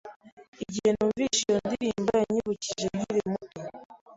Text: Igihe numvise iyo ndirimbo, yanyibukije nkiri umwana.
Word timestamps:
Igihe 0.63 0.89
numvise 0.91 1.39
iyo 1.47 1.57
ndirimbo, 1.65 2.11
yanyibukije 2.21 2.85
nkiri 2.95 3.19
umwana. 3.29 3.73